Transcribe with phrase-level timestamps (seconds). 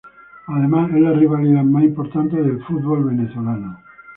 [0.47, 3.77] Además es la rivalidad más importante del fútbol venezolano.